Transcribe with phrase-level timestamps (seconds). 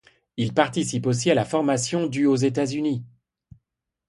[0.35, 3.05] Il participe aussi à la formation du aux États-Unis.